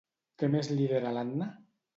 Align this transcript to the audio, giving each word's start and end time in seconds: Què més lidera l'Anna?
Què 0.43 0.49
més 0.55 0.71
lidera 0.79 1.15
l'Anna? 1.19 1.53